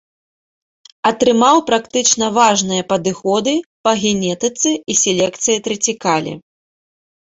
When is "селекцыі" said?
5.07-5.65